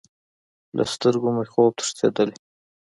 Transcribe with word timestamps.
له 0.77 0.83
سترګو 0.93 1.29
مې 1.35 1.45
خوب 1.51 1.71
تښتیدلی 1.77 2.35